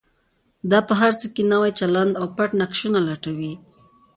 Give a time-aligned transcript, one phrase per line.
[0.71, 3.53] دا په هر څه کې نوی چلند او پټ نقشونه لټوي.